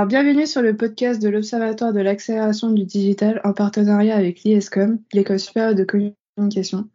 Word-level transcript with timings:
Alors, 0.00 0.08
bienvenue 0.08 0.46
sur 0.46 0.62
le 0.62 0.74
podcast 0.74 1.20
de 1.20 1.28
l'Observatoire 1.28 1.92
de 1.92 2.00
l'accélération 2.00 2.70
du 2.70 2.86
digital 2.86 3.38
en 3.44 3.52
partenariat 3.52 4.16
avec 4.16 4.44
l'ISCOM, 4.44 4.98
l'École 5.12 5.38
supérieure 5.38 5.74
de 5.74 5.84
communication. 5.84 6.88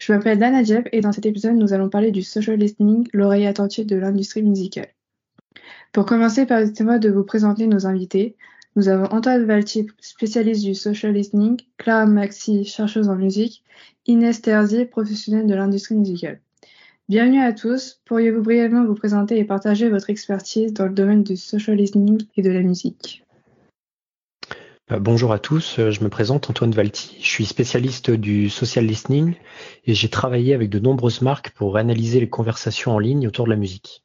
Je 0.00 0.12
m'appelle 0.12 0.36
Dana 0.36 0.64
Diep 0.64 0.88
et 0.90 1.00
dans 1.00 1.12
cet 1.12 1.26
épisode, 1.26 1.54
nous 1.54 1.72
allons 1.74 1.88
parler 1.88 2.10
du 2.10 2.22
social 2.22 2.58
listening, 2.58 3.06
l'oreille 3.12 3.46
attentive 3.46 3.86
de 3.86 3.94
l'industrie 3.94 4.42
musicale. 4.42 4.88
Pour 5.92 6.06
commencer, 6.06 6.44
permettez-moi 6.44 6.98
de 6.98 7.08
vous 7.08 7.22
présenter 7.22 7.68
nos 7.68 7.86
invités. 7.86 8.36
Nous 8.74 8.88
avons 8.88 9.06
Antoine 9.14 9.44
Valti, 9.44 9.86
spécialiste 10.00 10.64
du 10.64 10.74
social 10.74 11.12
listening, 11.12 11.56
Clara 11.76 12.06
Maxi, 12.06 12.64
chercheuse 12.64 13.08
en 13.08 13.14
musique, 13.14 13.62
Inès 14.06 14.42
Terzi, 14.42 14.86
professionnelle 14.86 15.46
de 15.46 15.54
l'industrie 15.54 15.94
musicale. 15.94 16.40
Bienvenue 17.10 17.42
à 17.42 17.52
tous. 17.52 18.00
Pourriez-vous 18.04 18.40
brièvement 18.40 18.84
vous 18.84 18.94
présenter 18.94 19.36
et 19.36 19.44
partager 19.44 19.88
votre 19.88 20.10
expertise 20.10 20.72
dans 20.72 20.86
le 20.86 20.94
domaine 20.94 21.24
du 21.24 21.36
social 21.36 21.76
listening 21.76 22.24
et 22.36 22.42
de 22.42 22.52
la 22.52 22.60
musique? 22.60 23.24
Euh, 24.92 25.00
Bonjour 25.00 25.32
à 25.32 25.40
tous, 25.40 25.80
euh, 25.80 25.90
je 25.90 26.04
me 26.04 26.08
présente 26.08 26.48
Antoine 26.48 26.70
Valti, 26.70 27.16
je 27.20 27.26
suis 27.26 27.46
spécialiste 27.46 28.12
du 28.12 28.48
social 28.48 28.86
listening 28.86 29.34
et 29.86 29.94
j'ai 29.94 30.08
travaillé 30.08 30.54
avec 30.54 30.70
de 30.70 30.78
nombreuses 30.78 31.20
marques 31.20 31.50
pour 31.50 31.76
analyser 31.78 32.20
les 32.20 32.28
conversations 32.28 32.92
en 32.92 33.00
ligne 33.00 33.26
autour 33.26 33.46
de 33.46 33.50
la 33.50 33.56
musique. 33.56 34.04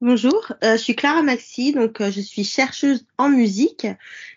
Bonjour, 0.00 0.54
euh, 0.64 0.78
je 0.78 0.82
suis 0.82 0.96
Clara 0.96 1.22
Maxi, 1.22 1.74
donc 1.74 2.02
je 2.02 2.22
suis 2.22 2.44
chercheuse 2.44 3.04
en 3.18 3.28
musique. 3.28 3.86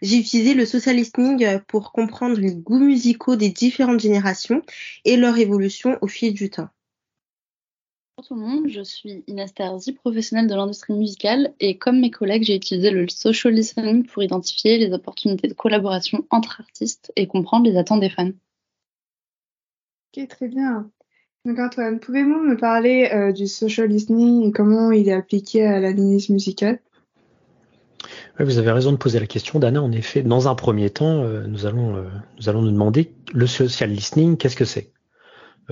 J'ai 0.01 0.17
utilisé 0.17 0.55
le 0.55 0.65
social 0.65 0.97
listening 0.97 1.61
pour 1.69 1.93
comprendre 1.93 2.37
les 2.37 2.53
goûts 2.53 2.83
musicaux 2.83 3.37
des 3.37 3.49
différentes 3.49 4.01
générations 4.01 4.61
et 5.05 5.15
leur 5.15 5.37
évolution 5.37 5.97
au 6.01 6.07
fil 6.07 6.33
du 6.33 6.49
temps. 6.49 6.67
Bonjour 8.17 8.27
tout 8.29 8.41
le 8.41 8.47
monde, 8.47 8.69
je 8.69 8.81
suis 8.81 9.25
Inès 9.27 9.53
Terzi, 9.53 9.91
professionnelle 9.91 10.47
de 10.47 10.55
l'industrie 10.55 10.93
musicale 10.93 11.53
et 11.59 11.77
comme 11.77 11.99
mes 11.99 12.11
collègues, 12.11 12.43
j'ai 12.43 12.55
utilisé 12.55 12.89
le 12.89 13.09
social 13.09 13.53
listening 13.53 14.05
pour 14.05 14.23
identifier 14.23 14.77
les 14.77 14.93
opportunités 14.93 15.49
de 15.49 15.53
collaboration 15.53 16.25
entre 16.29 16.61
artistes 16.61 17.11
et 17.17 17.27
comprendre 17.27 17.69
les 17.69 17.75
attentes 17.77 17.99
des 17.99 18.09
fans. 18.09 18.31
Ok, 20.15 20.29
très 20.29 20.47
bien. 20.47 20.89
Donc 21.43 21.59
Antoine, 21.59 21.99
pouvez-vous 21.99 22.39
me 22.39 22.55
parler 22.55 23.09
euh, 23.11 23.33
du 23.33 23.47
social 23.47 23.89
listening 23.89 24.47
et 24.47 24.51
comment 24.53 24.93
il 24.93 25.09
est 25.09 25.13
appliqué 25.13 25.65
à 25.65 25.81
l'analyse 25.81 26.29
musicale? 26.29 26.79
Oui, 28.39 28.45
vous 28.45 28.59
avez 28.59 28.71
raison 28.71 28.93
de 28.93 28.97
poser 28.97 29.19
la 29.19 29.27
question, 29.27 29.59
Dana. 29.59 29.83
En 29.83 29.91
effet, 29.91 30.21
dans 30.21 30.47
un 30.47 30.55
premier 30.55 30.89
temps, 30.89 31.21
euh, 31.23 31.45
nous, 31.47 31.65
allons, 31.65 31.97
euh, 31.97 32.07
nous 32.37 32.47
allons 32.47 32.61
nous 32.61 32.71
demander 32.71 33.11
le 33.33 33.45
social 33.45 33.89
listening, 33.89 34.37
qu'est-ce 34.37 34.55
que 34.55 34.63
c'est? 34.63 34.94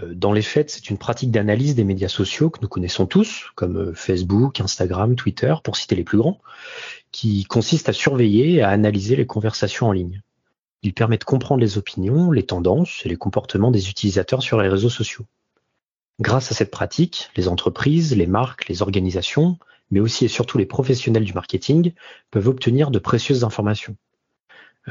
Dans 0.01 0.31
les 0.31 0.41
faits, 0.41 0.69
c'est 0.69 0.89
une 0.89 0.97
pratique 0.97 1.31
d'analyse 1.31 1.75
des 1.75 1.83
médias 1.83 2.07
sociaux 2.07 2.49
que 2.49 2.59
nous 2.61 2.67
connaissons 2.67 3.05
tous, 3.05 3.51
comme 3.55 3.77
euh, 3.77 3.93
Facebook, 3.93 4.59
Instagram, 4.59 5.15
Twitter, 5.15 5.53
pour 5.63 5.77
citer 5.77 5.95
les 5.95 6.03
plus 6.03 6.17
grands, 6.17 6.39
qui 7.11 7.43
consiste 7.43 7.89
à 7.89 7.93
surveiller 7.93 8.53
et 8.53 8.61
à 8.61 8.69
analyser 8.69 9.15
les 9.15 9.27
conversations 9.27 9.87
en 9.87 9.91
ligne. 9.91 10.21
Il 10.81 10.93
permet 10.93 11.17
de 11.17 11.23
comprendre 11.23 11.61
les 11.61 11.77
opinions, 11.77 12.31
les 12.31 12.43
tendances 12.43 13.01
et 13.05 13.09
les 13.09 13.15
comportements 13.15 13.71
des 13.71 13.89
utilisateurs 13.89 14.41
sur 14.41 14.61
les 14.61 14.67
réseaux 14.67 14.89
sociaux. 14.89 15.25
Grâce 16.19 16.51
à 16.51 16.55
cette 16.55 16.71
pratique, 16.71 17.29
les 17.35 17.47
entreprises, 17.47 18.15
les 18.15 18.27
marques, 18.27 18.67
les 18.67 18.81
organisations, 18.81 19.57
mais 19.91 19.99
aussi 19.99 20.25
et 20.25 20.27
surtout 20.27 20.57
les 20.57 20.65
professionnels 20.65 21.23
du 21.23 21.33
marketing 21.33 21.93
peuvent 22.31 22.47
obtenir 22.47 22.91
de 22.91 22.99
précieuses 22.99 23.43
informations. 23.43 23.95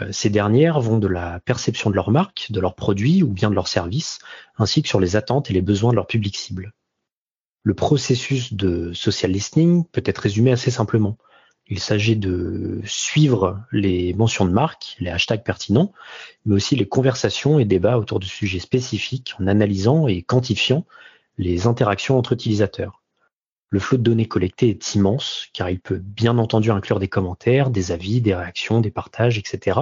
Euh, 0.01 0.11
ces 0.11 0.31
dernières 0.31 0.81
vont 0.81 0.99
de 0.99 1.07
la 1.07 1.41
perception 1.41 1.91
de 1.91 1.95
leur 1.95 2.11
marque, 2.11 2.47
de 2.51 2.61
leurs 2.61 2.75
produits 2.75 3.23
ou 3.23 3.29
bien 3.29 3.51
de 3.51 3.55
leurs 3.55 3.69
services, 3.69 4.19
ainsi 4.57 4.83
que 4.83 4.89
sur 4.89 5.01
les 5.01 5.17
attentes 5.17 5.51
et 5.51 5.55
les 5.55 5.63
besoins 5.63 5.91
de 5.91 5.97
leur 5.97 6.07
public 6.07 6.37
cible. 6.37 6.73
Le 7.63 7.75
processus 7.75 8.55
de 8.55 8.93
social 8.93 9.31
listening 9.31 9.85
peut 9.85 10.03
être 10.05 10.19
résumé 10.19 10.51
assez 10.51 10.71
simplement. 10.71 11.17
Il 11.69 11.79
s'agit 11.79 12.17
de 12.17 12.81
suivre 12.85 13.63
les 13.71 14.15
mentions 14.15 14.45
de 14.45 14.51
marque, 14.51 14.97
les 14.99 15.11
hashtags 15.11 15.45
pertinents, 15.45 15.93
mais 16.45 16.55
aussi 16.55 16.75
les 16.75 16.89
conversations 16.89 17.59
et 17.59 17.65
débats 17.65 17.99
autour 17.99 18.19
de 18.19 18.25
sujets 18.25 18.59
spécifiques 18.59 19.35
en 19.39 19.47
analysant 19.47 20.09
et 20.09 20.23
quantifiant 20.23 20.85
les 21.39 21.67
interactions 21.67 22.19
entre 22.19 22.33
utilisateurs. 22.33 23.02
Le 23.73 23.81
flot 23.81 23.97
de 23.97 24.03
données 24.03 24.29
collectées 24.29 24.69
est 24.69 24.95
immense, 24.95 25.47
car 25.55 25.71
il 25.71 25.81
peut 25.81 25.97
bien 25.97 26.37
entendu 26.37 26.71
inclure 26.71 26.99
des 26.99 27.09
commentaires, 27.09 27.71
des 27.71 27.91
avis, 27.91 28.21
des 28.21 28.35
réactions, 28.35 28.83
des 28.83 28.91
partages, 28.91 29.39
etc. 29.39 29.81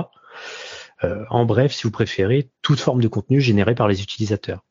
Euh, 1.03 1.25
en 1.29 1.45
bref, 1.45 1.73
si 1.73 1.83
vous 1.83 1.91
préférez, 1.91 2.51
toute 2.63 2.79
forme 2.79 3.01
de 3.01 3.09
contenu 3.09 3.41
généré 3.41 3.75
par 3.75 3.89
les 3.89 4.01
utilisateurs. 4.01 4.65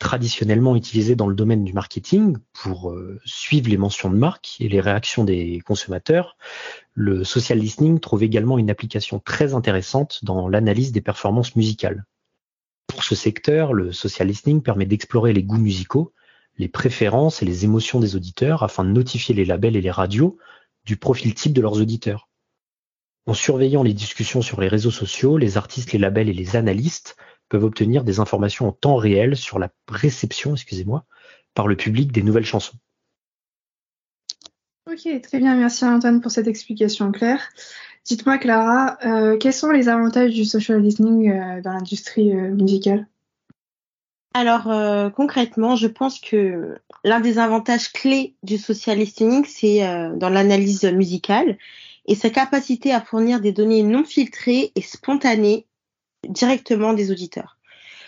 Traditionnellement 0.00 0.74
utilisé 0.74 1.14
dans 1.14 1.28
le 1.28 1.36
domaine 1.36 1.62
du 1.62 1.72
marketing 1.72 2.36
pour 2.52 2.90
euh, 2.90 3.20
suivre 3.24 3.70
les 3.70 3.76
mentions 3.76 4.10
de 4.10 4.16
marque 4.16 4.56
et 4.58 4.68
les 4.68 4.80
réactions 4.80 5.22
des 5.22 5.60
consommateurs, 5.64 6.36
le 6.92 7.22
social 7.22 7.60
listening 7.60 8.00
trouve 8.00 8.24
également 8.24 8.58
une 8.58 8.68
application 8.68 9.20
très 9.20 9.54
intéressante 9.54 10.24
dans 10.24 10.48
l'analyse 10.48 10.90
des 10.90 11.00
performances 11.00 11.54
musicales. 11.54 12.04
Pour 12.88 13.04
ce 13.04 13.14
secteur, 13.14 13.74
le 13.74 13.92
social 13.92 14.26
listening 14.26 14.60
permet 14.60 14.86
d'explorer 14.86 15.32
les 15.32 15.44
goûts 15.44 15.56
musicaux 15.56 16.12
les 16.56 16.68
préférences 16.68 17.42
et 17.42 17.44
les 17.44 17.64
émotions 17.64 18.00
des 18.00 18.16
auditeurs 18.16 18.62
afin 18.62 18.84
de 18.84 18.90
notifier 18.90 19.34
les 19.34 19.44
labels 19.44 19.76
et 19.76 19.80
les 19.80 19.90
radios 19.90 20.38
du 20.84 20.96
profil 20.96 21.34
type 21.34 21.52
de 21.52 21.60
leurs 21.60 21.80
auditeurs. 21.80 22.28
En 23.26 23.34
surveillant 23.34 23.82
les 23.82 23.94
discussions 23.94 24.42
sur 24.42 24.60
les 24.60 24.68
réseaux 24.68 24.90
sociaux, 24.90 25.38
les 25.38 25.56
artistes, 25.56 25.92
les 25.92 25.98
labels 25.98 26.28
et 26.28 26.34
les 26.34 26.56
analystes 26.56 27.16
peuvent 27.48 27.64
obtenir 27.64 28.04
des 28.04 28.20
informations 28.20 28.68
en 28.68 28.72
temps 28.72 28.96
réel 28.96 29.36
sur 29.36 29.58
la 29.58 29.70
réception, 29.88 30.54
excusez-moi, 30.54 31.06
par 31.54 31.66
le 31.66 31.76
public 31.76 32.12
des 32.12 32.22
nouvelles 32.22 32.44
chansons. 32.44 32.76
Ok, 34.90 35.08
très 35.22 35.38
bien, 35.38 35.56
merci 35.56 35.84
Antoine 35.84 36.20
pour 36.20 36.30
cette 36.30 36.46
explication 36.46 37.10
claire. 37.10 37.40
Dites-moi 38.04 38.36
Clara, 38.36 38.98
euh, 39.06 39.38
quels 39.38 39.54
sont 39.54 39.70
les 39.70 39.88
avantages 39.88 40.34
du 40.34 40.44
social 40.44 40.82
listening 40.82 41.30
euh, 41.30 41.62
dans 41.62 41.72
l'industrie 41.72 42.32
euh, 42.32 42.50
musicale? 42.50 43.06
Alors 44.34 44.68
euh, 44.68 45.10
concrètement, 45.10 45.76
je 45.76 45.86
pense 45.86 46.18
que 46.18 46.76
l'un 47.04 47.20
des 47.20 47.38
avantages 47.38 47.92
clés 47.92 48.34
du 48.42 48.58
social 48.58 48.98
listening, 48.98 49.44
c'est 49.46 49.86
euh, 49.86 50.14
dans 50.16 50.28
l'analyse 50.28 50.84
musicale 50.84 51.56
et 52.06 52.16
sa 52.16 52.30
capacité 52.30 52.92
à 52.92 53.00
fournir 53.00 53.40
des 53.40 53.52
données 53.52 53.84
non 53.84 54.04
filtrées 54.04 54.72
et 54.74 54.82
spontanées 54.82 55.66
directement 56.28 56.94
des 56.94 57.12
auditeurs. 57.12 57.58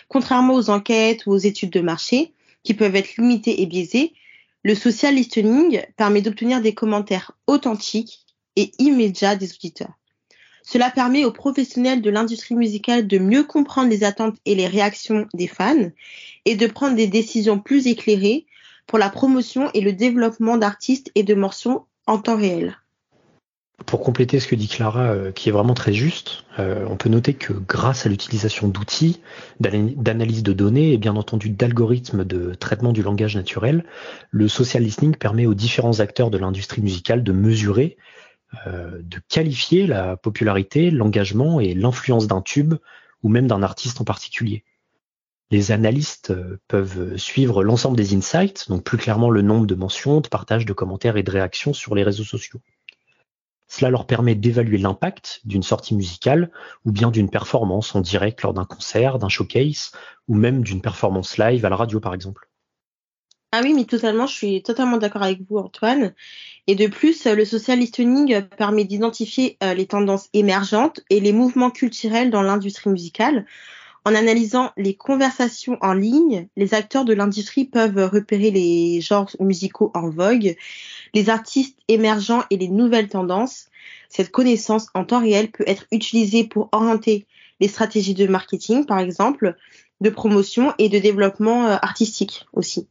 Contrairement 0.09 0.55
aux 0.55 0.69
enquêtes 0.69 1.25
ou 1.25 1.31
aux 1.31 1.37
études 1.37 1.71
de 1.71 1.79
marché, 1.79 2.33
qui 2.63 2.73
peuvent 2.73 2.95
être 2.95 3.15
limitées 3.15 3.61
et 3.61 3.65
biaisées, 3.65 4.13
le 4.63 4.75
social 4.75 5.15
listening 5.15 5.81
permet 5.95 6.21
d'obtenir 6.21 6.59
des 6.61 6.73
commentaires 6.73 7.31
authentiques 7.47 8.25
et 8.57 8.71
immédiats 8.79 9.37
des 9.37 9.53
auditeurs. 9.53 9.93
Cela 10.69 10.91
permet 10.91 11.23
aux 11.23 11.31
professionnels 11.31 12.01
de 12.01 12.09
l'industrie 12.09 12.53
musicale 12.53 13.07
de 13.07 13.19
mieux 13.19 13.45
comprendre 13.45 13.89
les 13.89 14.03
attentes 14.03 14.35
et 14.45 14.53
les 14.53 14.67
réactions 14.67 15.25
des 15.33 15.47
fans 15.47 15.91
et 16.43 16.55
de 16.57 16.67
prendre 16.67 16.97
des 16.97 17.07
décisions 17.07 17.57
plus 17.57 17.87
éclairées 17.87 18.45
pour 18.85 18.99
la 18.99 19.09
promotion 19.09 19.69
et 19.73 19.79
le 19.79 19.93
développement 19.93 20.57
d'artistes 20.57 21.09
et 21.15 21.23
de 21.23 21.35
morceaux 21.35 21.87
en 22.05 22.17
temps 22.17 22.35
réel. 22.35 22.77
Pour 23.85 24.01
compléter 24.01 24.41
ce 24.41 24.47
que 24.47 24.55
dit 24.55 24.67
Clara, 24.67 25.11
euh, 25.11 25.31
qui 25.31 25.47
est 25.47 25.53
vraiment 25.53 25.73
très 25.73 25.93
juste, 25.93 26.43
euh, 26.59 26.85
on 26.89 26.97
peut 26.97 27.07
noter 27.07 27.33
que 27.33 27.53
grâce 27.53 28.05
à 28.05 28.09
l'utilisation 28.09 28.67
d'outils, 28.67 29.21
d'analyse 29.61 30.43
de 30.43 30.51
données 30.51 30.91
et 30.91 30.97
bien 30.97 31.15
entendu 31.15 31.49
d'algorithmes 31.49 32.25
de 32.25 32.55
traitement 32.55 32.91
du 32.91 33.03
langage 33.03 33.37
naturel, 33.37 33.85
le 34.31 34.49
social 34.49 34.83
listening 34.83 35.15
permet 35.15 35.45
aux 35.45 35.53
différents 35.53 36.01
acteurs 36.01 36.29
de 36.29 36.37
l'industrie 36.37 36.81
musicale 36.81 37.23
de 37.23 37.31
mesurer 37.31 37.95
euh, 38.65 39.01
de 39.01 39.19
qualifier 39.27 39.87
la 39.87 40.15
popularité, 40.15 40.89
l'engagement 40.89 41.59
et 41.59 41.73
l'influence 41.73 42.27
d'un 42.27 42.41
tube 42.41 42.75
ou 43.23 43.29
même 43.29 43.47
d'un 43.47 43.61
artiste 43.61 43.99
en 43.99 44.05
particulier. 44.05 44.63
Les 45.51 45.71
analystes 45.71 46.31
euh, 46.31 46.59
peuvent 46.67 47.17
suivre 47.17 47.63
l'ensemble 47.63 47.97
des 47.97 48.15
insights, 48.15 48.69
donc 48.69 48.83
plus 48.83 48.97
clairement 48.97 49.29
le 49.29 49.41
nombre 49.41 49.67
de 49.67 49.75
mentions, 49.75 50.21
de 50.21 50.27
partages, 50.27 50.65
de 50.65 50.73
commentaires 50.73 51.17
et 51.17 51.23
de 51.23 51.31
réactions 51.31 51.73
sur 51.73 51.93
les 51.93 52.03
réseaux 52.03 52.23
sociaux. 52.23 52.61
Cela 53.67 53.89
leur 53.89 54.07
permet 54.07 54.35
d'évaluer 54.35 54.77
l'impact 54.77 55.41
d'une 55.43 55.63
sortie 55.63 55.93
musicale 55.93 56.51
ou 56.85 56.91
bien 56.91 57.11
d'une 57.11 57.29
performance 57.29 57.95
en 57.95 58.01
direct 58.01 58.41
lors 58.43 58.53
d'un 58.53 58.65
concert, 58.65 59.19
d'un 59.19 59.29
showcase 59.29 59.91
ou 60.29 60.35
même 60.35 60.63
d'une 60.63 60.81
performance 60.81 61.37
live 61.37 61.65
à 61.65 61.69
la 61.69 61.75
radio 61.75 61.99
par 61.99 62.13
exemple. 62.13 62.49
Ah 63.53 63.61
oui, 63.63 63.73
mais 63.73 63.85
totalement, 63.85 64.27
je 64.27 64.33
suis 64.33 64.61
totalement 64.61 64.97
d'accord 64.97 65.23
avec 65.23 65.39
vous, 65.49 65.57
Antoine. 65.57 66.13
Et 66.67 66.75
de 66.75 66.87
plus, 66.87 67.25
le 67.25 67.45
social 67.45 67.79
listening 67.79 68.41
permet 68.57 68.83
d'identifier 68.83 69.57
euh, 69.63 69.73
les 69.73 69.87
tendances 69.87 70.29
émergentes 70.33 70.99
et 71.09 71.21
les 71.21 71.31
mouvements 71.31 71.71
culturels 71.71 72.29
dans 72.29 72.41
l'industrie 72.41 72.89
musicale. 72.89 73.45
En 74.03 74.15
analysant 74.15 74.71
les 74.75 74.95
conversations 74.95 75.77
en 75.81 75.93
ligne, 75.93 76.47
les 76.57 76.73
acteurs 76.73 77.05
de 77.05 77.13
l'industrie 77.13 77.65
peuvent 77.65 78.09
repérer 78.11 78.51
les 78.51 78.99
genres 78.99 79.29
musicaux 79.39 79.91
en 79.93 80.09
vogue, 80.09 80.55
les 81.13 81.29
artistes 81.29 81.79
émergents 81.87 82.43
et 82.49 82.57
les 82.57 82.69
nouvelles 82.69 83.09
tendances. 83.09 83.69
Cette 84.09 84.31
connaissance 84.31 84.87
en 84.93 85.05
temps 85.05 85.21
réel 85.21 85.51
peut 85.51 85.65
être 85.67 85.87
utilisée 85.91 86.43
pour 86.43 86.67
orienter 86.73 87.25
les 87.61 87.69
stratégies 87.69 88.13
de 88.13 88.27
marketing, 88.27 88.85
par 88.85 88.99
exemple, 88.99 89.55
de 90.01 90.09
promotion 90.09 90.73
et 90.79 90.89
de 90.89 90.99
développement 90.99 91.67
euh, 91.67 91.77
artistique 91.81 92.45
aussi. 92.53 92.87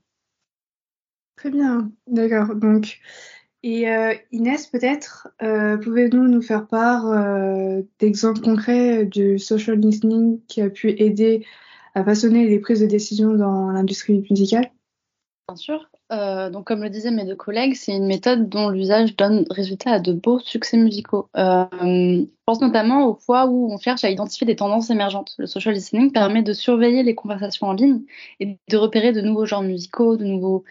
Très 1.36 1.50
bien, 1.50 1.90
d'accord. 2.06 2.54
Donc, 2.54 3.00
Et 3.62 3.90
euh, 3.90 4.14
Inès, 4.30 4.68
peut-être, 4.68 5.28
euh, 5.42 5.76
pouvez-vous 5.76 6.28
nous 6.28 6.40
faire 6.40 6.68
part 6.68 7.06
euh, 7.06 7.82
d'exemples 7.98 8.40
concrets 8.40 9.04
du 9.04 9.40
social 9.40 9.78
listening 9.80 10.40
qui 10.46 10.62
a 10.62 10.70
pu 10.70 10.90
aider 11.02 11.44
à 11.96 12.04
façonner 12.04 12.46
les 12.46 12.60
prises 12.60 12.80
de 12.80 12.86
décision 12.86 13.32
dans 13.32 13.70
l'industrie 13.70 14.24
musicale? 14.30 14.70
Bien 15.48 15.56
sûr. 15.56 15.90
Donc, 16.10 16.64
comme 16.64 16.84
le 16.84 16.90
disaient 16.90 17.10
mes 17.10 17.24
deux 17.24 17.34
collègues, 17.34 17.74
c'est 17.74 17.96
une 17.96 18.06
méthode 18.06 18.48
dont 18.48 18.68
l'usage 18.68 19.16
donne 19.16 19.44
résultat 19.50 19.90
à 19.90 19.98
de 19.98 20.12
beaux 20.12 20.38
succès 20.38 20.76
musicaux. 20.76 21.28
Je 21.34 22.24
pense 22.44 22.60
notamment 22.60 23.08
aux 23.08 23.14
fois 23.14 23.46
où 23.46 23.72
on 23.72 23.78
cherche 23.78 24.04
à 24.04 24.10
identifier 24.10 24.46
des 24.46 24.54
tendances 24.54 24.90
émergentes. 24.90 25.34
Le 25.38 25.46
social 25.46 25.74
listening 25.74 26.12
permet 26.12 26.44
de 26.44 26.52
surveiller 26.52 27.02
les 27.02 27.16
conversations 27.16 27.66
en 27.66 27.72
ligne 27.72 28.02
et 28.38 28.56
de 28.68 28.76
repérer 28.76 29.10
de 29.12 29.20
nouveaux 29.20 29.46
genres 29.46 29.64
musicaux, 29.64 30.16
de 30.16 30.24
nouveaux 30.24 30.62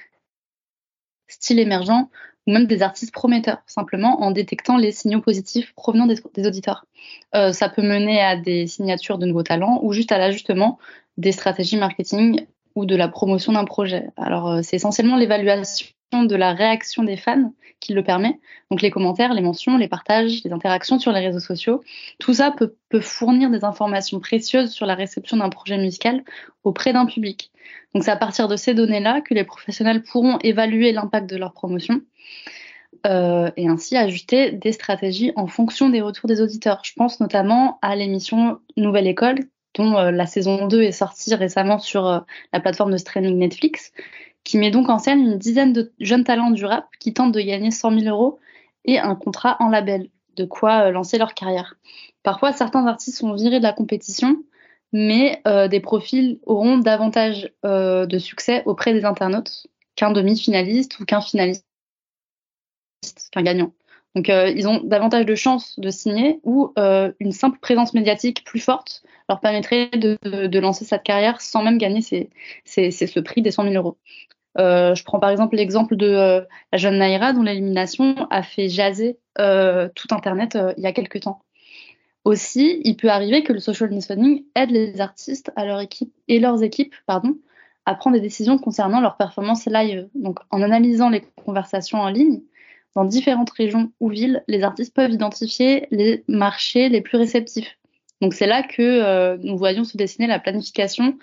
styles 1.27 1.59
émergents 1.59 2.09
ou 2.47 2.51
même 2.51 2.67
des 2.67 2.81
artistes 2.81 3.13
prometteurs, 3.13 3.61
simplement 3.65 4.21
en 4.21 4.31
détectant 4.31 4.77
les 4.77 4.91
signaux 4.91 5.21
positifs 5.21 5.73
provenant 5.73 6.05
des, 6.05 6.21
auditeurs. 6.45 6.85
Euh, 7.33 7.51
ça 7.51 7.69
peut 7.69 7.81
mener 7.81 8.21
à 8.21 8.35
des 8.35 8.67
signatures 8.67 9.17
de 9.17 9.25
nouveaux 9.25 9.43
talents 9.43 9.79
ou 9.81 9.93
juste 9.93 10.11
à 10.11 10.17
l'ajustement 10.17 10.77
des 11.17 11.31
stratégies 11.31 11.77
marketing 11.77 12.45
ou 12.75 12.85
de 12.85 12.95
la 12.95 13.07
promotion 13.07 13.53
d'un 13.53 13.65
projet. 13.65 14.09
Alors, 14.17 14.51
euh, 14.51 14.59
c'est 14.61 14.75
essentiellement 14.75 15.15
l'évaluation 15.15 15.87
de 16.23 16.35
la 16.35 16.53
réaction 16.53 17.03
des 17.03 17.17
fans 17.17 17.53
qui 17.79 17.93
le 17.93 18.03
permet. 18.03 18.39
Donc, 18.71 18.81
les 18.81 18.89
commentaires, 18.89 19.33
les 19.33 19.41
mentions, 19.41 19.77
les 19.77 19.87
partages, 19.87 20.43
les 20.43 20.51
interactions 20.51 20.99
sur 20.99 21.11
les 21.11 21.19
réseaux 21.19 21.39
sociaux. 21.39 21.83
Tout 22.19 22.35
ça 22.35 22.51
peut, 22.51 22.75
fournir 23.01 23.49
des 23.49 23.65
informations 23.65 24.21
précieuses 24.21 24.71
sur 24.71 24.85
la 24.85 24.95
réception 24.95 25.35
d'un 25.35 25.49
projet 25.49 25.77
musical 25.77 26.23
auprès 26.63 26.93
d'un 26.93 27.05
public. 27.05 27.51
Donc, 27.93 28.03
c'est 28.03 28.11
à 28.11 28.15
partir 28.15 28.47
de 28.47 28.55
ces 28.55 28.73
données-là 28.73 29.21
que 29.21 29.33
les 29.33 29.43
professionnels 29.43 30.01
pourront 30.01 30.39
évaluer 30.39 30.93
l'impact 30.93 31.29
de 31.29 31.35
leur 31.35 31.51
promotion. 31.51 32.01
Euh, 33.05 33.51
et 33.57 33.67
ainsi 33.67 33.97
ajuster 33.97 34.51
des 34.51 34.71
stratégies 34.71 35.31
en 35.35 35.45
fonction 35.45 35.89
des 35.89 36.01
retours 36.01 36.27
des 36.27 36.41
auditeurs. 36.41 36.81
Je 36.83 36.93
pense 36.95 37.19
notamment 37.19 37.77
à 37.81 37.95
l'émission 37.95 38.59
Nouvelle 38.77 39.07
École 39.07 39.39
dont 39.75 39.97
euh, 39.97 40.11
la 40.11 40.25
saison 40.25 40.67
2 40.67 40.81
est 40.81 40.91
sortie 40.91 41.35
récemment 41.35 41.77
sur 41.77 42.07
euh, 42.07 42.19
la 42.53 42.59
plateforme 42.59 42.91
de 42.91 42.97
streaming 42.97 43.37
Netflix, 43.37 43.91
qui 44.45 44.57
met 44.57 44.71
donc 44.71 44.87
en 44.89 44.99
scène 44.99 45.19
une 45.19 45.37
dizaine 45.37 45.73
de 45.73 45.91
jeunes 45.99 46.23
talents 46.23 46.51
du 46.51 46.63
rap 46.63 46.87
qui 46.99 47.13
tentent 47.13 47.33
de 47.33 47.41
gagner 47.41 47.71
100 47.71 47.99
000 47.99 48.15
euros 48.15 48.39
et 48.85 48.99
un 48.99 49.15
contrat 49.15 49.57
en 49.59 49.67
label, 49.67 50.09
de 50.37 50.45
quoi 50.45 50.85
euh, 50.85 50.91
lancer 50.91 51.17
leur 51.17 51.33
carrière. 51.33 51.75
Parfois, 52.23 52.53
certains 52.53 52.85
artistes 52.85 53.17
sont 53.17 53.33
virés 53.33 53.57
de 53.57 53.63
la 53.63 53.73
compétition, 53.73 54.37
mais 54.93 55.41
euh, 55.47 55.67
des 55.67 55.79
profils 55.79 56.39
auront 56.45 56.77
davantage 56.77 57.51
euh, 57.65 58.05
de 58.05 58.19
succès 58.19 58.61
auprès 58.65 58.93
des 58.93 59.03
internautes 59.03 59.67
qu'un 59.95 60.11
demi-finaliste 60.11 60.99
ou 60.99 61.05
qu'un 61.05 61.21
finaliste, 61.21 61.65
qu'un 63.31 63.41
gagnant. 63.41 63.73
Donc, 64.13 64.29
ils 64.29 64.65
ont 64.65 64.79
davantage 64.81 65.25
de 65.25 65.35
chances 65.35 65.77
de 65.77 65.89
signer 65.89 66.39
ou 66.43 66.73
une 67.19 67.33
simple 67.33 67.59
présence 67.59 67.93
médiatique 67.93 68.45
plus 68.45 68.61
forte 68.61 69.03
leur 69.27 69.39
permettrait 69.41 69.89
de, 69.89 70.59
lancer 70.59 70.85
cette 70.85 71.03
carrière 71.03 71.41
sans 71.41 71.63
même 71.63 71.77
gagner 71.77 72.01
ce 72.01 73.19
prix 73.19 73.41
des 73.41 73.51
100 73.51 73.63
000 73.63 73.75
euros. 73.75 73.97
Euh, 74.57 74.95
je 74.95 75.03
prends 75.03 75.19
par 75.19 75.29
exemple 75.29 75.55
l'exemple 75.55 75.95
de 75.95 76.07
euh, 76.07 76.41
la 76.71 76.77
jeune 76.77 76.97
Naïra 76.97 77.33
dont 77.33 77.43
l'élimination 77.43 78.27
a 78.29 78.41
fait 78.41 78.69
jaser 78.69 79.17
euh, 79.39 79.89
tout 79.95 80.07
Internet 80.11 80.57
il 80.77 80.83
y 80.83 80.87
a 80.87 80.93
quelques 80.93 81.21
temps. 81.21 81.41
Aussi, 82.23 82.81
il 82.83 82.95
peut 82.95 83.09
arriver 83.09 83.43
que 83.43 83.53
le 83.53 83.59
social 83.59 83.89
listening 83.89 84.45
aide 84.55 84.71
les 84.71 84.99
artistes 84.99 85.51
à 85.55 85.65
leur 85.65 85.79
équipe 85.79 86.11
et 86.27 86.39
leurs 86.39 86.63
équipes 86.63 86.95
pardon, 87.05 87.37
à 87.85 87.93
prendre 87.93 88.15
des 88.15 88.21
décisions 88.21 88.57
concernant 88.57 88.99
leur 88.99 89.15
performance 89.15 89.65
live. 89.65 90.09
Donc, 90.15 90.39
en 90.49 90.63
analysant 90.63 91.09
les 91.09 91.21
conversations 91.43 91.99
en 91.99 92.09
ligne, 92.09 92.41
dans 92.95 93.05
différentes 93.05 93.51
régions 93.51 93.91
ou 93.99 94.09
villes, 94.09 94.43
les 94.47 94.63
artistes 94.63 94.95
peuvent 94.95 95.11
identifier 95.11 95.87
les 95.91 96.23
marchés 96.27 96.89
les 96.89 97.01
plus 97.01 97.17
réceptifs. 97.17 97.77
Donc 98.21 98.33
c'est 98.33 98.47
là 98.47 98.63
que 98.63 99.35
nous 99.43 99.57
voyons 99.57 99.83
se 99.83 99.97
dessiner 99.97 100.27
la 100.27 100.39
planification 100.39 101.17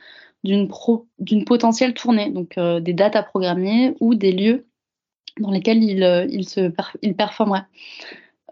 d'une 0.44 1.44
potentielle 1.44 1.94
tournée, 1.94 2.31
donc 2.31 2.59
euh, 2.59 2.81
des 2.81 2.93
dates 2.93 3.17
à 3.17 3.23
programmer 3.23 3.94
ou 4.00 4.15
des 4.15 4.33
lieux 4.33 4.67
dans 5.39 5.50
lesquels 5.50 5.83
ils, 5.83 6.03
euh, 6.03 6.27
ils, 6.31 6.49
se 6.49 6.73
ils 7.03 7.15
performeraient. 7.15 7.65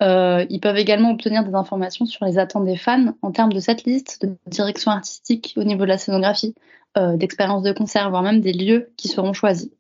Euh, 0.03 0.47
ils 0.49 0.61
peuvent 0.61 0.79
également 0.79 1.11
obtenir 1.11 1.45
des 1.45 1.55
informations 1.55 2.07
sur 2.07 2.25
les 2.25 2.39
attentes 2.39 2.65
des 2.65 2.77
fans 2.77 3.15
en 3.21 3.33
termes 3.33 3.53
de 3.53 3.61
cette 3.61 3.85
liste, 3.85 4.25
de 4.25 4.35
direction 4.47 4.91
artistique 4.91 5.53
au 5.57 5.65
niveau 5.65 5.83
de 5.83 5.89
la 5.89 5.99
scénographie, 5.99 6.55
euh, 6.97 7.17
d'expérience 7.17 7.63
de 7.63 7.73
concert, 7.73 8.09
voire 8.09 8.23
même 8.23 8.41
des 8.41 8.53
lieux 8.53 8.93
qui 8.97 9.09
seront 9.09 9.33
choisis. 9.33 9.71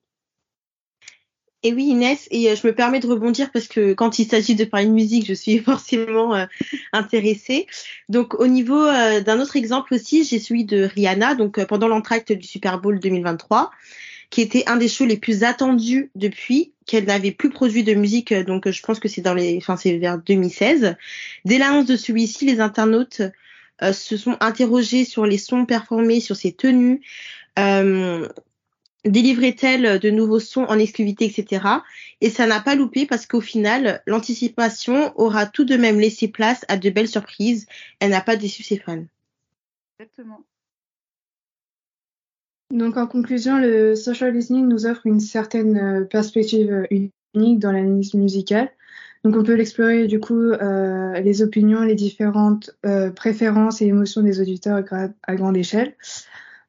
Et 1.62 1.75
oui, 1.75 1.89
Inès, 1.89 2.27
et 2.31 2.51
euh, 2.51 2.57
je 2.57 2.67
me 2.67 2.75
permets 2.75 3.01
de 3.01 3.07
rebondir 3.07 3.51
parce 3.53 3.69
que 3.69 3.93
quand 3.93 4.19
il 4.19 4.27
s'agit 4.27 4.55
de 4.55 4.65
parler 4.65 4.87
de 4.87 4.93
musique, 4.93 5.27
je 5.27 5.35
suis 5.35 5.59
forcément 5.61 6.35
euh, 6.35 6.47
intéressée. 6.93 7.67
Donc, 8.09 8.35
au 8.41 8.47
niveau 8.47 8.83
euh, 8.83 9.21
d'un 9.21 9.41
autre 9.41 9.57
exemple 9.57 9.95
aussi, 9.95 10.25
j'ai 10.25 10.39
celui 10.39 10.65
de 10.65 10.85
Rihanna, 10.85 11.35
donc 11.35 11.59
euh, 11.59 11.67
pendant 11.67 11.89
l'entracte 11.89 12.33
du 12.33 12.47
Super 12.47 12.81
Bowl 12.81 12.99
2023, 12.99 13.71
qui 14.31 14.41
était 14.41 14.65
un 14.69 14.77
des 14.77 14.89
shows 14.89 15.05
les 15.05 15.19
plus 15.19 15.45
attendus 15.45 16.11
depuis 16.15 16.73
qu'elle 16.87 17.05
n'avait 17.05 17.33
plus 17.33 17.51
produit 17.51 17.85
de 17.85 17.95
musique. 17.95 18.33
Donc, 18.33 18.71
je 18.71 18.83
pense 18.83 18.99
que 18.99 19.09
c'est 19.09 19.21
dans 19.21 19.35
les, 19.35 19.59
enfin, 19.59 19.77
c'est 19.77 19.99
vers 19.99 20.19
2016. 20.19 20.97
Dès 21.45 21.59
l'annonce 21.59 21.87
de 21.87 21.97
celui-ci, 21.97 22.47
les 22.47 22.61
internautes 22.61 23.23
euh, 23.83 23.93
se 23.93 24.17
sont 24.17 24.37
interrogés 24.41 25.05
sur 25.05 25.25
les 25.25 25.39
sons 25.39 25.65
performés, 25.65 26.21
sur 26.21 26.37
ses 26.37 26.53
tenues. 26.53 27.01
Euh, 27.59 28.29
délivrait-elle 29.05 29.99
de 29.99 30.11
nouveaux 30.11 30.41
sons 30.41 30.64
en 30.64 30.79
exclusivité, 30.79 31.26
etc. 31.26 31.64
Et 32.20 32.31
ça 32.31 32.47
n'a 32.47 32.61
pas 32.61 32.75
loupé 32.75 33.06
parce 33.06 33.26
qu'au 33.26 33.41
final, 33.41 34.02
l'anticipation 34.06 35.12
aura 35.19 35.47
tout 35.47 35.64
de 35.64 35.76
même 35.76 35.99
laissé 35.99 36.29
place 36.29 36.64
à 36.69 36.76
de 36.76 36.91
belles 36.91 37.08
surprises. 37.08 37.67
Elle 38.00 38.11
n'a 38.11 38.20
pas 38.20 38.37
déçu 38.37 38.62
ses 38.62 38.79
fans. 38.79 39.05
Exactement. 39.99 40.44
Donc 42.70 42.97
en 42.97 43.06
conclusion, 43.06 43.58
le 43.58 43.97
social 43.97 44.32
listening 44.32 44.69
nous 44.69 44.87
offre 44.87 45.06
une 45.06 45.20
certaine 45.20 46.06
perspective 46.08 46.87
unique 47.35 47.58
dans 47.58 47.73
l'analyse 47.73 48.14
musicale. 48.14 48.70
Donc 49.25 49.37
on 49.37 49.43
peut 49.43 49.55
l'explorer 49.55 50.06
du 50.06 50.19
coup 50.19 50.41
euh, 50.41 51.20
les 51.20 51.43
opinions, 51.43 51.82
les 51.82 51.94
différentes 51.94 52.70
euh, 52.87 53.11
préférences 53.11 53.82
et 53.82 53.87
émotions 53.87 54.23
des 54.23 54.41
auditeurs 54.41 54.82
à, 55.23 55.35
grande 55.37 55.56
échelle. 55.56 55.94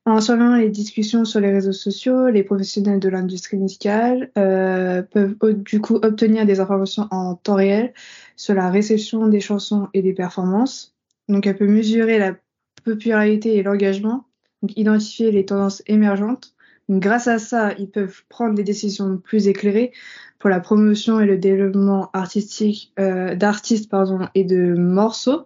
En 0.05 0.19
surveillant 0.19 0.55
les 0.55 0.69
discussions 0.69 1.25
sur 1.25 1.39
les 1.39 1.51
réseaux 1.51 1.71
sociaux, 1.71 2.29
les 2.29 2.43
professionnels 2.43 2.99
de 2.99 3.07
l'industrie 3.07 3.57
musicale 3.57 4.31
euh, 4.37 5.03
peuvent 5.03 5.35
du 5.53 5.79
coup 5.79 5.97
obtenir 5.97 6.45
des 6.47 6.59
informations 6.59 7.07
en 7.11 7.35
temps 7.35 7.55
réel 7.55 7.93
sur 8.35 8.55
la 8.55 8.71
réception 8.71 9.27
des 9.27 9.39
chansons 9.39 9.89
et 9.93 10.01
des 10.01 10.13
performances. 10.13 10.95
Donc 11.29 11.45
elle 11.45 11.55
peut 11.55 11.67
mesurer 11.67 12.17
la 12.17 12.35
popularité 12.83 13.55
et 13.55 13.63
l'engagement, 13.63 14.25
donc 14.63 14.75
identifier 14.75 15.31
les 15.31 15.45
tendances 15.45 15.83
émergentes. 15.85 16.55
Donc, 16.89 17.01
grâce 17.01 17.27
à 17.27 17.39
ça, 17.39 17.73
ils 17.77 17.89
peuvent 17.89 18.23
prendre 18.27 18.55
des 18.55 18.63
décisions 18.63 19.17
plus 19.17 19.47
éclairées 19.47 19.91
pour 20.39 20.49
la 20.49 20.59
promotion 20.59 21.19
et 21.19 21.25
le 21.25 21.37
développement 21.37 22.09
artistique 22.13 22.91
euh, 22.99 23.35
d'artistes 23.35 23.89
pardon 23.89 24.27
et 24.35 24.43
de 24.43 24.73
morceaux. 24.75 25.45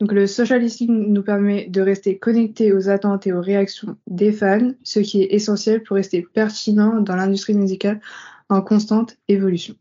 Donc 0.00 0.12
le 0.12 0.26
social 0.26 0.60
listening 0.60 1.12
nous 1.12 1.22
permet 1.22 1.68
de 1.68 1.80
rester 1.80 2.18
connectés 2.18 2.72
aux 2.72 2.88
attentes 2.88 3.26
et 3.26 3.32
aux 3.32 3.40
réactions 3.40 3.96
des 4.06 4.32
fans, 4.32 4.72
ce 4.82 5.00
qui 5.00 5.22
est 5.22 5.34
essentiel 5.34 5.82
pour 5.82 5.96
rester 5.96 6.22
pertinent 6.22 7.00
dans 7.00 7.16
l'industrie 7.16 7.54
musicale 7.54 8.00
en 8.48 8.60
constante 8.60 9.16
évolution. 9.28 9.74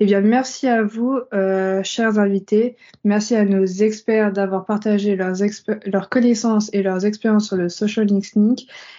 Eh 0.00 0.04
bien, 0.04 0.20
merci 0.20 0.66
à 0.66 0.82
vous, 0.82 1.18
euh, 1.32 1.82
chers 1.82 2.18
invités. 2.18 2.76
Merci 3.04 3.36
à 3.36 3.44
nos 3.44 3.64
experts 3.64 4.32
d'avoir 4.32 4.64
partagé 4.64 5.16
leurs, 5.16 5.36
leurs, 5.86 6.08
connaissances 6.08 6.70
et 6.72 6.82
leurs 6.82 7.06
expériences 7.06 7.46
sur 7.46 7.56
le 7.56 7.68
social 7.68 8.06
listening 8.06 8.58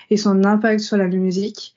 et 0.09 0.17
son 0.17 0.45
impact 0.45 0.79
sur 0.79 0.97
la 0.97 1.07
musique. 1.07 1.75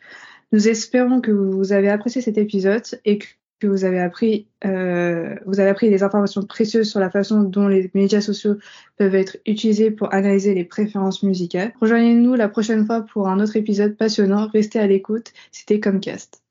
Nous 0.53 0.69
espérons 0.69 1.21
que 1.21 1.33
vous 1.33 1.73
avez 1.73 1.91
apprécié 1.91 2.23
cet 2.23 2.39
épisode 2.39 2.85
et 3.05 3.19
que 3.19 3.27
que 3.61 3.67
vous 3.67 3.85
avez 3.85 4.01
appris, 4.01 4.49
euh, 4.65 5.35
vous 5.47 5.61
avez 5.61 5.71
appris 5.71 5.91
des 5.91 6.03
informations 6.03 6.43
précieuses 6.43 6.91
sur 6.91 7.01
la 7.01 7.11
façon 7.11 7.43
dont 7.43 7.69
les 7.69 7.91
médias 7.95 8.21
sociaux 8.21 8.57
peuvent 8.99 9.15
être 9.15 9.39
utilisés 9.47 9.91
pour 9.91 10.13
analyser 10.13 10.55
les 10.55 10.65
préférences 10.65 11.23
musicales. 11.23 11.73
Rejoignez-nous 11.81 12.35
la 12.35 12.49
prochaine 12.49 12.85
fois 12.85 13.03
pour 13.03 13.29
un 13.29 13.41
autre 13.41 13.57
épisode 13.57 13.97
passionnant. 13.97 14.49
Restez 14.49 14.79
à 14.79 14.87
l'écoute. 14.87 15.33
C'était 15.53 15.81
Comcast. 15.81 16.46